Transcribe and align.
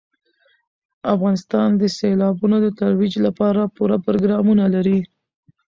افغانستان 1.13 1.69
د 1.81 1.83
سیلابونو 1.97 2.57
د 2.61 2.67
ترویج 2.79 3.13
لپاره 3.25 3.61
پوره 3.75 3.97
پروګرامونه 4.05 4.63
لري. 4.75 4.99